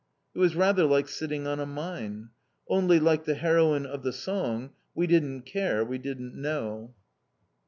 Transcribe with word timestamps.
It 0.33 0.39
was 0.39 0.55
rather 0.55 0.85
like 0.85 1.07
sitting 1.07 1.45
on 1.45 1.59
a 1.59 1.65
mine. 1.67 2.29
Only, 2.67 2.99
like 2.99 3.25
the 3.25 3.35
heroine 3.35 3.85
of 3.85 4.01
the 4.01 4.11
song: 4.11 4.71
"We 4.95 5.05
didn't 5.05 5.43
care, 5.43 5.85
we 5.85 5.99
didn't 5.99 6.33
KNOW!" 6.33 6.95